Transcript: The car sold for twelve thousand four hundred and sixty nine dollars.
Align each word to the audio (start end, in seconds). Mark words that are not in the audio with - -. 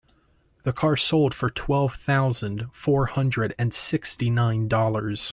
The 0.63 0.73
car 0.73 0.97
sold 0.97 1.35
for 1.35 1.51
twelve 1.51 1.93
thousand 1.93 2.69
four 2.73 3.05
hundred 3.05 3.53
and 3.59 3.71
sixty 3.71 4.31
nine 4.31 4.67
dollars. 4.67 5.29